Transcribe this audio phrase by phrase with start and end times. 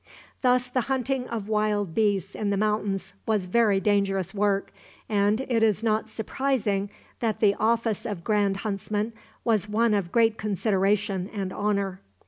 [0.41, 4.73] Thus the hunting of wild beasts in the mountains was very dangerous work,
[5.07, 6.89] and it is not surprising
[7.19, 12.01] that the office of grand huntsman was one of great consideration and honor.